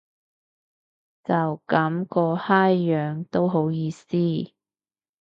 [1.23, 4.07] 就噉個閪樣都好意思